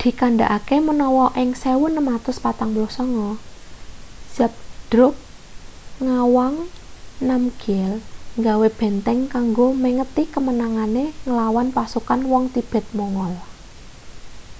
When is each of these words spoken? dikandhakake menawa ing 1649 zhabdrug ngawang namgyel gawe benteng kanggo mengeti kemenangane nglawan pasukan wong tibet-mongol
dikandhakake 0.00 0.76
menawa 0.88 1.26
ing 1.42 1.50
1649 1.56 4.34
zhabdrug 4.36 5.14
ngawang 6.06 6.56
namgyel 7.28 7.92
gawe 8.46 8.68
benteng 8.78 9.20
kanggo 9.34 9.66
mengeti 9.82 10.22
kemenangane 10.34 11.04
nglawan 11.26 11.68
pasukan 11.76 12.20
wong 12.30 12.44
tibet-mongol 12.54 13.32